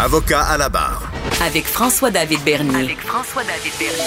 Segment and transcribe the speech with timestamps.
[0.00, 1.10] Avocat à la barre.
[1.44, 2.84] Avec François-David Bernier.
[2.84, 4.04] Avec François-David Bernier.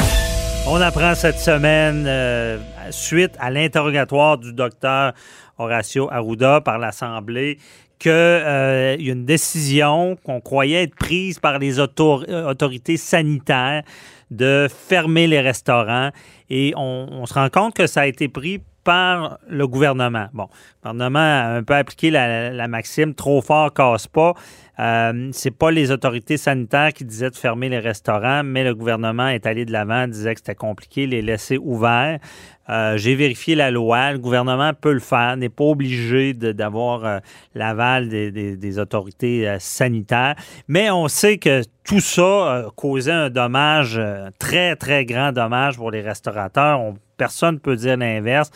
[0.65, 2.59] On apprend cette semaine, euh,
[2.91, 5.11] suite à l'interrogatoire du docteur
[5.57, 7.57] Horacio Arruda par l'Assemblée,
[7.99, 13.83] qu'il euh, y a une décision qu'on croyait être prise par les autorités sanitaires
[14.29, 16.11] de fermer les restaurants.
[16.49, 20.27] Et on, se rend compte que ça a été pris par le gouvernement.
[20.33, 20.47] Bon,
[20.83, 24.33] le gouvernement a un peu appliqué la, maxime trop fort casse pas.
[24.79, 29.27] Euh, c'est pas les autorités sanitaires qui disaient de fermer les restaurants, mais le gouvernement
[29.27, 32.19] est allé de l'avant, disait que c'était compliqué, les laisser ouverts.
[32.71, 34.13] Euh, j'ai vérifié la loi.
[34.13, 37.19] Le gouvernement peut le faire, n'est pas obligé d'avoir euh,
[37.53, 40.35] l'aval des, autorités euh, sanitaires.
[40.67, 43.99] Mais on sait que tout ça causait un dommage,
[44.39, 46.79] très, très grand dommage pour les restaurateurs.
[47.17, 48.49] personne ne peut dire l'inverse.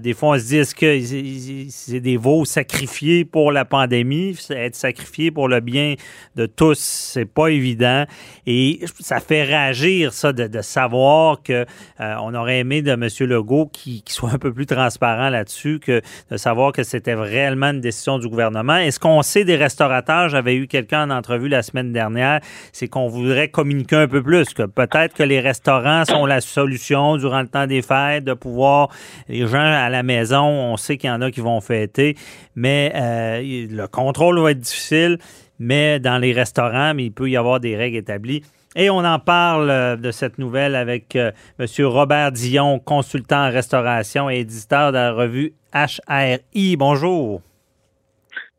[0.00, 4.36] des fois, on se dit, que c'est des veaux sacrifiés pour la pandémie?
[4.50, 5.94] Être sacrifié pour le bien
[6.36, 8.04] de tous, c'est pas évident.
[8.46, 11.64] Et ça fait réagir, ça, de, savoir que
[11.98, 13.08] on aurait aimé de M.
[13.20, 17.80] Legault qui, soit un peu plus transparent là-dessus que de savoir que c'était réellement une
[17.80, 18.76] décision du gouvernement.
[18.76, 22.40] Est-ce qu'on sait des restaurateurs, j'avais eu quelqu'un en entrevue la semaine dernière,
[22.72, 27.16] c'est qu'on voudrait communiquer un peu plus, que peut-être que les restaurants sont la solution
[27.16, 28.88] durant le temps des fêtes, de pouvoir,
[29.28, 32.16] les gens à la maison, on sait qu'il y en a qui vont fêter,
[32.54, 35.18] mais euh, le contrôle va être difficile,
[35.58, 38.42] mais dans les restaurants, il peut y avoir des règles établies.
[38.76, 41.66] Et on en parle euh, de cette nouvelle avec euh, M.
[41.86, 46.76] Robert Dion, consultant en restauration et éditeur de la revue HRI.
[46.76, 47.40] Bonjour.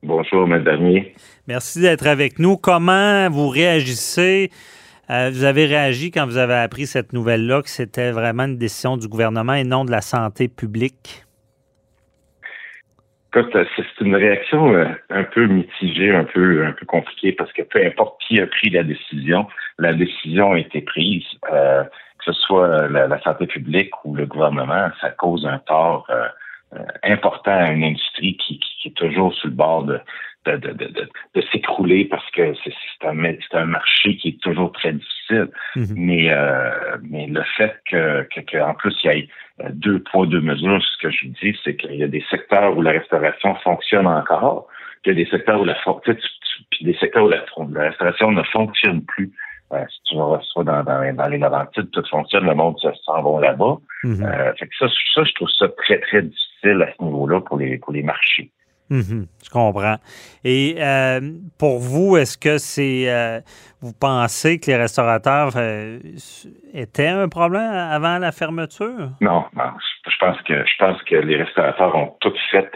[0.05, 1.01] Bonjour, madame.
[1.47, 2.57] Merci d'être avec nous.
[2.57, 4.51] Comment vous réagissez?
[5.09, 8.97] Euh, vous avez réagi quand vous avez appris cette nouvelle-là, que c'était vraiment une décision
[8.97, 11.23] du gouvernement et non de la santé publique?
[13.33, 14.73] c'est une réaction
[15.09, 18.69] un peu mitigée, un peu, un peu compliquée, parce que peu importe qui a pris
[18.69, 24.15] la décision, la décision a été prise, euh, que ce soit la, santé publique ou
[24.15, 26.27] le gouvernement, ça cause un tort euh, euh,
[27.03, 30.00] important à une industrie qui, qui, est toujours sur le bord de,
[30.46, 33.18] de, de, de, de s'écrouler parce que c'est un,
[33.53, 35.50] un marché qui est toujours très difficile.
[35.75, 35.94] Mm-hmm.
[35.96, 39.30] Mais, euh, mais le fait que, que, en plus il y ait
[39.72, 42.81] deux poids, deux mesures, ce que je dis, c'est qu'il y a des secteurs où
[42.81, 44.68] la restauration fonctionne encore,
[45.03, 45.78] qu'il y a des secteurs où la
[46.72, 49.31] puis des secteurs où la, la restauration ne fonctionne plus.
[49.73, 53.21] Euh, si tu vas soit dans, dans, dans les Laurentides, tout fonctionne, le monde s'en
[53.21, 53.77] va là-bas.
[54.03, 54.23] Mm-hmm.
[54.23, 57.57] euh, fait que ça, ça, je trouve ça très, très difficile à ce niveau-là pour
[57.57, 58.51] les, pour les marchés.
[58.91, 59.25] Mm-hmm.
[59.43, 59.97] je comprends.
[60.43, 61.19] Et euh,
[61.57, 63.41] pour vous, est-ce que c'est euh,
[63.81, 65.97] vous pensez que les restaurateurs euh,
[66.71, 69.09] étaient un problème avant la fermeture?
[69.21, 69.71] Non, non.
[70.07, 72.69] Je pense que je pense que les restaurateurs ont tout fait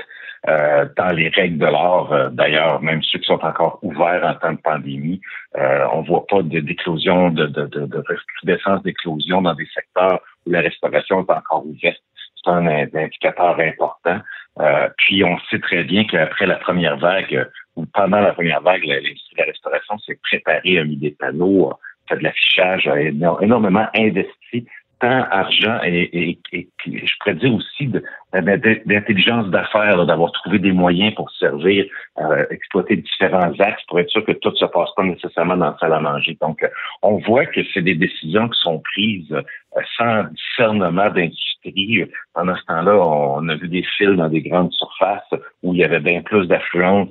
[0.47, 2.11] euh, dans les règles de l'art.
[2.11, 5.19] Euh, d'ailleurs, même ceux qui sont encore ouverts en temps de pandémie,
[5.57, 10.51] euh, on voit pas d'éclosion, de, de, de, de recrudescence d'éclosion dans des secteurs où
[10.51, 12.01] la restauration est encore ouverte.
[12.41, 14.19] C'est un, indicateur important.
[14.59, 18.83] Euh, puis on sait très bien qu'après la première vague, ou pendant la première vague,
[18.85, 22.99] l'industrie de la restauration s'est préparée, a mis des panneaux, a fait de l'affichage, a
[22.99, 24.65] énormément investi
[24.99, 27.91] temps, argent et, je pourrais dire aussi
[28.33, 31.85] d'intelligence d'affaires, d'avoir trouvé des moyens pour servir,
[32.19, 35.77] euh, exploiter différents axes pour être sûr que tout se passe pas nécessairement dans la
[35.79, 36.37] salle à manger.
[36.41, 36.59] Donc,
[37.01, 42.05] on voit que c'est des décisions qui sont prises euh, sans discernement d'industrie.
[42.33, 45.33] Pendant ce temps-là, on a vu des fils dans des grandes surfaces
[45.63, 47.09] où il y avait bien plus d'affluence,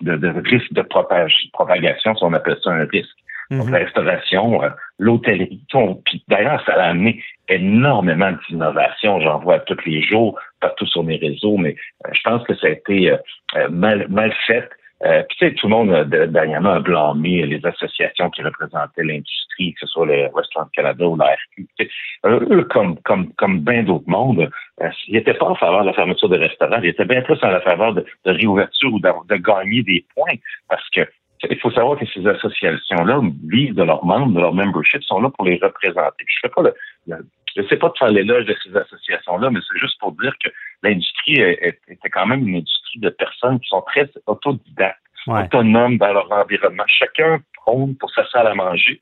[0.00, 3.16] de, de risque de propagation, si on appelle ça un risque.
[3.50, 3.72] Donc, mhm.
[3.72, 5.62] la restauration, euh, l'hôtellerie,
[6.06, 9.20] puis d'ailleurs, ça a amené énormément d'innovation.
[9.20, 12.68] J'en vois tous les jours, partout sur mes réseaux, mais euh, je pense que ça
[12.68, 14.68] a été euh, mal, mal fait.
[15.00, 19.80] puis tu sais, tout le monde dernièrement a blâmé les associations qui représentaient l'industrie, que
[19.80, 21.66] ce soit le Restaurant Canada ou la RQ.
[22.24, 24.48] Eux, comme comme comme bien d'autres mondes,
[25.08, 27.48] ils n'étaient pas en faveur de la fermeture des restaurants, ils étaient bien plus en
[27.48, 30.38] la faveur de, de réouverture ou de, de, gagner des points
[30.68, 31.02] parce que
[31.50, 35.30] il faut savoir que ces associations-là vivent de leurs membres, de leur membership, sont là
[35.30, 36.24] pour les représenter.
[36.28, 40.34] Je ne sais pas de faire l'éloge de ces associations-là, mais c'est juste pour dire
[40.42, 40.50] que
[40.82, 46.30] l'industrie était quand même une industrie de personnes qui sont très autodidactes, autonomes dans leur
[46.32, 46.84] environnement.
[46.86, 49.00] Chacun prône pour sa salle à manger.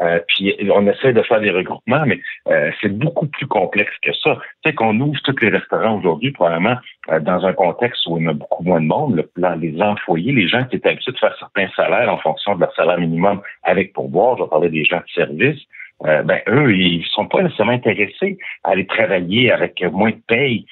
[0.00, 2.18] Euh, puis on essaie de faire des regroupements, mais
[2.48, 4.38] euh, c'est beaucoup plus complexe que ça.
[4.62, 6.76] Tu sais qu'on ouvre tous les restaurants aujourd'hui, probablement
[7.10, 9.24] euh, dans un contexte où il y a beaucoup moins de monde,
[9.60, 12.74] les employés, les gens qui étaient habitués de faire certains salaires en fonction de leur
[12.74, 15.60] salaire minimum avec pourboire, je parler des gens de service,
[16.02, 20.66] ben eux, ils sont pas nécessairement intéressés à aller travailler avec moins de paye.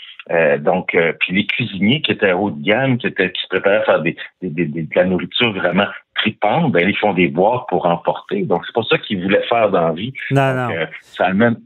[0.58, 3.84] donc, puis les cuisiniers qui étaient haut de gamme, qui étaient qui se préparaient à
[3.84, 5.87] faire des, des, des, de la nourriture vraiment
[6.70, 8.43] ben ils font des boîtes pour emporter.
[8.43, 10.12] Donc c'est pas ça qu'ils voulaient faire dans la vie.
[10.31, 10.70] Non, non.
[10.70, 11.56] Euh, ça amène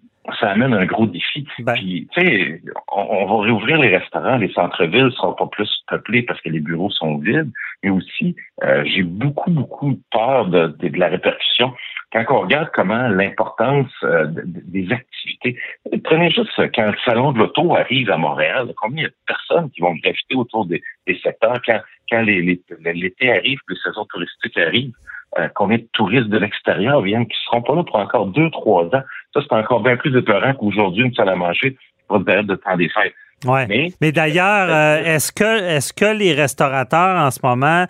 [0.41, 1.47] ça amène un gros défi.
[1.59, 1.75] Ben.
[1.75, 6.41] Puis, tu sais, on, va réouvrir les restaurants, les centres-villes seront pas plus peuplés parce
[6.41, 7.51] que les bureaux sont vides,
[7.83, 11.75] mais aussi, euh, j'ai beaucoup, beaucoup peur de, de, la répercussion.
[12.13, 15.59] Quand on regarde comment l'importance euh, des activités,
[16.05, 19.15] prenez juste quand le salon de l'auto arrive à Montréal, combien il y a de
[19.27, 21.61] personnes qui vont graviter autour des, des secteurs?
[21.67, 21.81] Quand,
[22.11, 24.93] quand l'été arrive, les saisons touristiques arrivent.
[25.39, 28.85] Euh, combien de touristes de l'extérieur viennent qui seront pas là pour encore deux, trois
[28.85, 29.03] ans?
[29.33, 32.55] Ça, c'est encore bien plus épeurant qu'aujourd'hui, une salle à manger pour une période de
[32.55, 33.15] temps des fêtes.
[33.45, 33.91] Ouais.
[34.01, 37.85] Mais, d'ailleurs, euh, est-ce que est-ce que les restaurateurs en ce moment,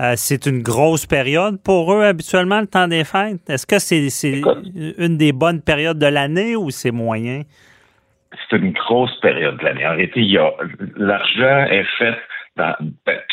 [0.00, 3.40] euh, c'est une grosse période pour eux habituellement le temps des fêtes?
[3.48, 4.40] Est-ce que c'est
[4.98, 7.42] une des bonnes périodes de l'année ou c'est moyen?
[8.48, 9.86] C'est une grosse période de l'année.
[9.86, 10.20] En réalité,
[10.96, 12.14] l'argent est fait
[12.56, 12.76] ben,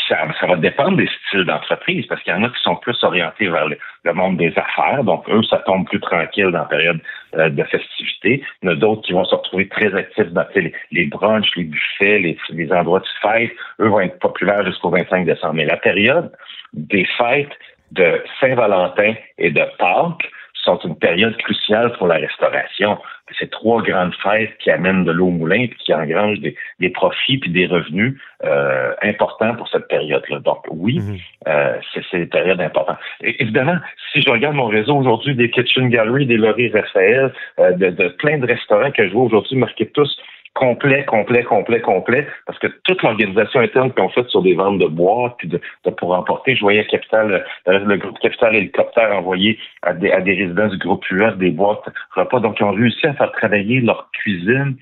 [0.07, 3.47] ça, va dépendre des styles d'entreprise, parce qu'il y en a qui sont plus orientés
[3.47, 3.77] vers le,
[4.13, 6.99] monde des affaires, donc eux, ça tombe plus tranquille dans la période
[7.35, 8.43] euh, de festivité.
[8.61, 11.55] Il y en a d'autres qui vont se retrouver très actifs dans les, les brunchs,
[11.55, 13.51] les buffets, les, les endroits de fête.
[13.79, 15.53] Eux vont être populaires jusqu'au 25 décembre.
[15.53, 16.31] Mais la période
[16.73, 17.53] des fêtes
[17.91, 20.29] de Saint-Valentin et de Pâques,
[20.63, 22.97] sont une période cruciale pour la restauration.
[23.39, 27.37] C'est trois grandes fêtes qui amènent de l'eau au moulin et qui engrangent des, profits
[27.37, 30.39] puis des revenus euh, importants pour cette période-là.
[30.39, 31.17] Donc oui, mhm.
[31.47, 32.97] euh, c'est une période importante.
[33.21, 33.77] évidemment,
[34.11, 38.09] si je regarde mon réseau aujourd'hui des Kitchen Gallery, des Laurie Raphaël, euh, de, de,
[38.09, 40.17] plein de restaurants que je vois aujourd'hui marqués tous
[40.53, 44.87] complet, complet, complet, complet, parce que toute l'organisation interne qu'on fait sur des ventes de
[44.87, 45.59] bois, puis de,
[45.97, 50.33] pour emporter, je voyais Capital, euh, le, groupe Capital Hélicoptère envoyer à des, à des
[50.33, 52.39] résidents du groupe US des boîtes repas.
[52.39, 54.75] Donc, ils ont réussi à faire travailler leur cuisine.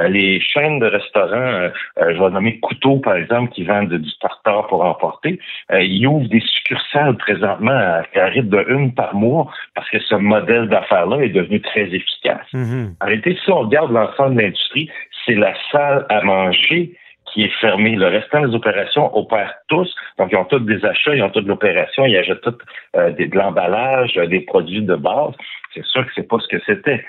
[0.00, 4.18] Euh, les chaînes de restaurants, euh, je vais nommer Couteau, par exemple, qui vendent du
[4.18, 5.38] tartare pour emporter,
[5.72, 10.14] ils ouvrent des succursales présentement à, à rythme de une par mois parce que ce
[10.14, 12.46] modèle d'affaires-là est devenu très efficace.
[12.52, 12.94] Mm-hmm.
[13.00, 14.88] En réalité, si on regarde l'ensemble de l'industrie,
[15.24, 16.92] c'est la salle à manger
[17.32, 17.96] qui est fermée.
[17.96, 19.92] Le restant des opérations opèrent tous.
[20.18, 22.56] Donc, ils ont tous des achats, ils ont toutes l'opération, ils achètent tout
[22.96, 25.32] euh, de l'emballage, euh, des produits de base.
[25.74, 27.04] C'est sûr que c'est pas ce que c'était.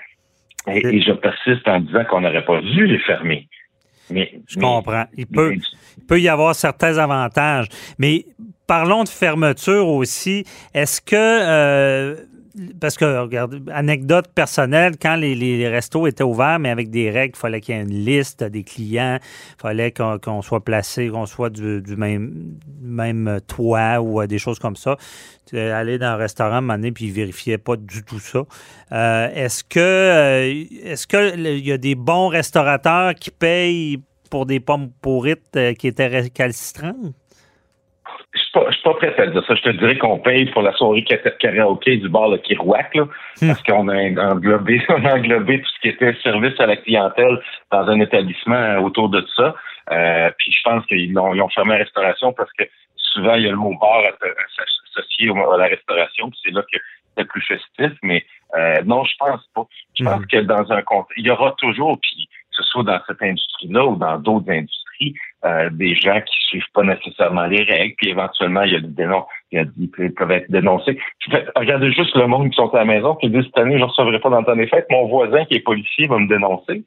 [0.67, 3.47] Et, je persiste en disant qu'on n'aurait pas dû les fermer.
[4.09, 5.05] Mais, je comprends.
[5.17, 5.55] Il peut,
[5.97, 7.67] il peut y avoir certains avantages.
[7.97, 8.25] Mais
[8.67, 10.45] parlons de fermeture aussi.
[10.73, 12.15] Est-ce que euh,
[12.79, 17.39] parce que, regarde, anecdote personnelle, quand les, restos étaient ouverts, mais avec des règles, il
[17.39, 21.49] fallait qu'il y ait une liste des clients, il fallait qu'on soit placé, qu'on soit
[21.49, 24.97] du, même, toit ou euh, des choses comme ça.
[25.53, 28.43] Aller dans un restaurant donné, puis ils ne vérifiaient pas du tout ça.
[28.91, 33.99] Euh, est-ce que euh, est-ce qu'il y a des bons restaurateurs qui payent
[34.29, 37.13] pour des pommes pourrites qui étaient récalcitrantes?
[38.55, 39.55] Je suis pas, suis pas prêt à dire ça.
[39.55, 43.03] Je te dirais qu'on paye pour la soirée karaoké du bar Le Kirouac, là,
[43.41, 43.47] hmm.
[43.47, 47.41] parce qu'on a englobé, on a englobé tout ce qui était service à la clientèle
[47.71, 49.55] dans un établissement autour de ça.
[49.91, 52.63] Euh, puis je pense qu'ils ont, ils ont fermé la restauration parce que
[52.95, 54.03] souvent, il y a le mot bar
[54.95, 56.79] associé à la restauration, puis c'est là que
[57.17, 57.97] c'est plus festif.
[58.03, 58.25] Mais
[58.55, 59.65] euh, non, je pense pas.
[59.97, 60.27] Je pense hmm.
[60.27, 63.85] que dans un contexte, il y aura toujours, puis que ce soit dans cette industrie-là
[63.85, 68.63] ou dans d'autres industries, euh, des gens qui suivent pas nécessairement les règles, puis éventuellement,
[68.63, 70.97] il y a des dénoncés, ils peuvent être dénoncés.
[71.55, 73.89] regardez juste le monde qui sont à la maison, qui dit cette année, je ne
[73.89, 76.83] recevrai pas dans des fêtes, mon voisin qui est policier va me dénoncer.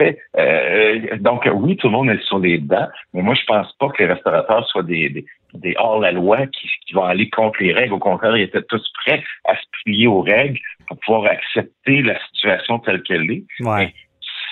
[0.00, 3.88] Euh, donc oui, tout le monde est sur les dents, mais moi je pense pas
[3.90, 5.24] que les restaurateurs soient des,
[5.54, 7.94] des, hors-la-loi qui, vont aller contre les règles.
[7.94, 12.18] Au contraire, ils étaient tous prêts à se plier aux règles pour pouvoir accepter la
[12.26, 13.44] situation telle qu'elle est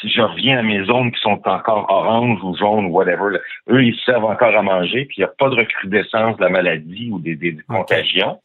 [0.04, 3.38] je reviens à mes zones qui sont encore orange ou jaune ou whatever,
[3.70, 6.50] eux, ils servent encore à manger, puis il n'y a pas de recrudescence de la
[6.50, 8.40] maladie ou des, des, contagions.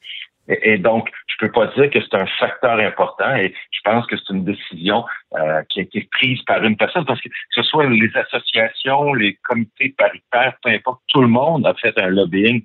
[0.49, 4.15] Et, donc, je peux pas dire que c'est un facteur important et je pense que
[4.15, 5.03] c'est une décision
[5.37, 9.13] euh, qui a été prise par une personne parce que, que ce soit les associations,
[9.13, 12.63] les comités paritaires, peu importe, tout le monde a fait un lobbying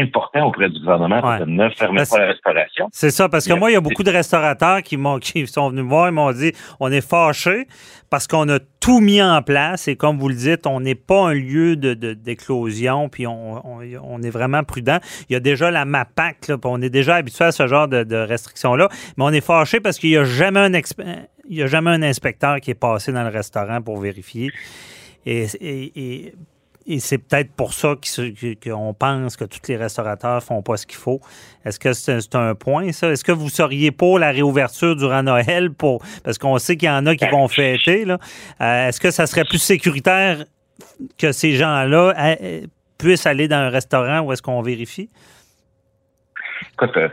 [0.00, 2.88] important auprès du gouvernement de ne fermer pas la restauration.
[2.92, 5.70] C'est ça, parce que moi, il y a beaucoup de restaurateurs qui, m'ont, qui sont
[5.70, 7.66] venus me voir et m'ont dit on est fâchés
[8.10, 11.28] parce qu'on a tout mis en place et comme vous le dites, on n'est pas
[11.28, 14.98] un lieu de, d'éclosion puis on, on, est vraiment prudent.
[15.28, 18.14] Il y a déjà la MAPAC, là, on est déjà habitué à ce genre de,
[18.14, 20.72] restrictions-là, mais on est fâché parce qu'il n'y a jamais un
[21.46, 24.50] il y a jamais un inspecteur qui est passé dans le restaurant pour vérifier.
[25.26, 26.34] Et, et, et
[26.86, 27.94] et c'est peut-être pour ça
[28.62, 31.20] qu'on pense que tous les restaurateurs font pas ce qu'il faut.
[31.64, 33.10] Est-ce que c'est un point, ça?
[33.10, 35.72] Est-ce que vous seriez pour la réouverture durant Noël?
[35.72, 38.04] Pour, parce qu'on sait qu'il y en a qui vont fêter.
[38.04, 38.18] Là.
[38.60, 40.44] Euh, est-ce que ça serait plus sécuritaire
[41.18, 42.60] que ces gens-là euh,
[42.98, 45.08] puissent aller dans un restaurant où est-ce qu'on vérifie?
[46.72, 47.08] Écoute, euh,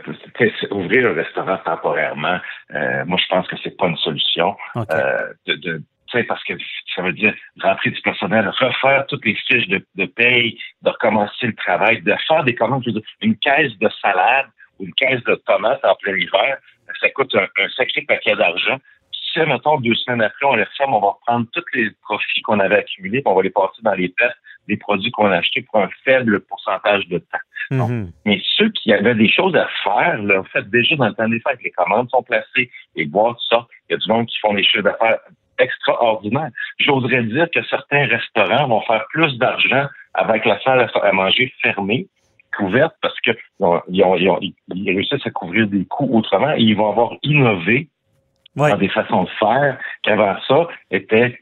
[0.70, 2.38] ouvrir un restaurant temporairement,
[2.74, 4.56] euh, moi, je pense que c'est pas une solution.
[4.76, 5.82] Euh, de, de
[6.28, 6.54] parce que
[6.94, 11.46] ça veut dire rentrer du personnel, refaire toutes les fiches de, de paye, de recommencer
[11.46, 12.84] le travail, de faire des commandes,
[13.20, 14.46] une caisse de salade
[14.78, 16.58] ou une caisse de tomates en plein hiver,
[17.00, 18.78] ça coûte un, sacré paquet d'argent.
[19.32, 22.60] Si, mettons, deux semaines après, on les referme, on va reprendre tous les profits qu'on
[22.60, 24.36] avait accumulés, on va les passer dans les tests
[24.68, 27.38] des produits qu'on a achetés pour un faible pourcentage de temps.
[27.70, 28.12] Mhm.
[28.26, 31.28] Mais ceux qui avaient des choses à faire, là, en fait, déjà dans le temps
[31.28, 34.38] des fêtes, les commandes sont placées, les boîtes, ça, il y a du monde qui
[34.38, 35.18] font des choses d'affaires
[35.58, 36.50] extraordinaires.
[36.78, 42.08] J'oserais dire que certains restaurants vont faire plus d'argent avec la salle à manger fermée
[42.56, 43.36] couverte parce qu'ils
[43.88, 47.88] ils réussissent à couvrir des coûts autrement et ils vont avoir innové
[48.56, 51.38] dans des façons de faire qu'avant ça étaient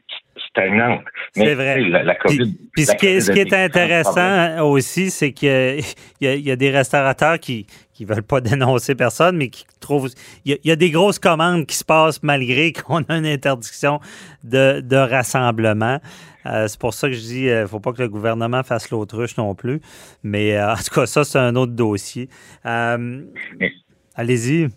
[1.33, 1.79] C'est vrai.
[1.81, 5.81] La, COVID, puis, ce, qui est, intéressant aussi, c'est qu'il
[6.21, 7.65] y, a des restaurateurs qui
[7.99, 10.09] ne veulent pas dénoncer personne, mais qui trouvent...
[10.45, 13.99] Il y, a, des grosses commandes qui se passent malgré qu'on a une interdiction
[14.43, 15.99] de, rassemblement.
[16.45, 18.63] Euh, c'est pour ça que je dis, il euh, ne faut pas que le gouvernement
[18.63, 19.79] fasse l'autruche non plus.
[20.23, 22.29] Mais euh, en tout cas, ça, c'est un autre dossier.
[24.15, 24.67] Allez-y.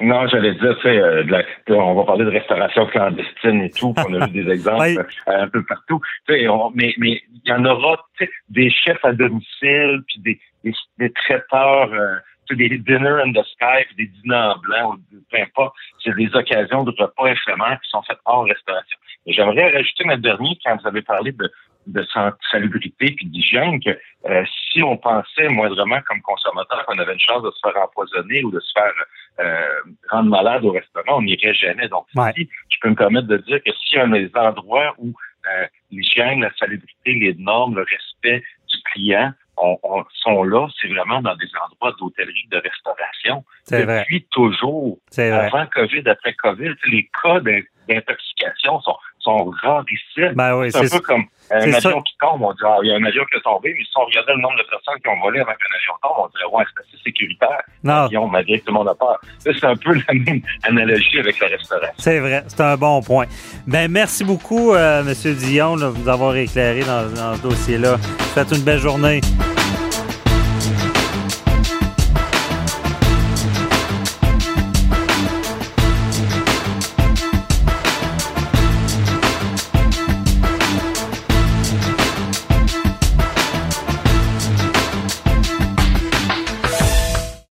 [0.00, 1.24] Non, j'allais dire, tu sais, euh,
[1.70, 5.48] on va parler de restauration clandestine et tout, on a vu des exemples euh, un
[5.48, 6.00] peu partout.
[6.28, 8.06] Tu sais, mais mais il y en aura,
[8.48, 12.16] des chefs à domicile, puis des, des, traiteurs, euh,
[12.50, 15.74] des dinner in the sky, puis des dîners en blanc, ou peu importe.
[16.04, 18.98] C'est des occasions de repas éphémères qui sont faites hors restauration.
[19.26, 21.50] J'aimerais rajouter notre dernier, quand vous avez parlé de
[21.88, 22.06] de
[22.50, 23.90] salubrité puis d'hygiène que
[24.28, 28.44] euh, si on pensait moindrement comme consommateur qu'on avait une chance de se faire empoisonner
[28.44, 28.92] ou de se faire
[29.40, 31.88] euh, rendre malade au restaurant, on n'irait jamais.
[31.88, 32.06] Donc,
[32.36, 35.14] si je peux me permettre de dire que s'il y a des endroits où
[35.50, 41.20] euh, l'hygiène, la salubrité, les normes, le respect du client on, sont là, c'est vraiment
[41.20, 43.44] dans des endroits d'hôtellerie, de restauration.
[43.70, 50.34] Depuis toujours, avant COVID, après COVID, les cas d'intoxication sont sont rarissimes.
[50.34, 52.42] Ben c'est un peu comme un avion qui tombe.
[52.42, 54.34] On dit, ah, il y a un avion qui est tombé, mais si on regardait
[54.34, 56.80] le nombre de personnes qui ont volé avant qu'un avion tombe, on dirait, ouais, c'est
[56.80, 57.62] assez sécuritaire.
[57.82, 58.02] Non.
[58.02, 59.18] L'avion, malgré que tout le monde a peur.
[59.38, 61.94] C'est un peu la même analogie avec la restauration.
[61.98, 62.44] C'est vrai.
[62.48, 63.26] C'est un bon point.
[63.66, 65.34] Ben, merci beaucoup, euh, M.
[65.34, 67.96] Dion, de nous avoir éclairé dans, dans ce dossier-là.
[68.34, 69.20] Faites une belle journée.